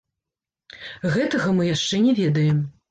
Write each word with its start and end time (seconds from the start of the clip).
Гэтага 1.19 1.47
мы 1.61 1.71
яшчэ 1.75 2.05
не 2.09 2.21
ведаем. 2.23 2.69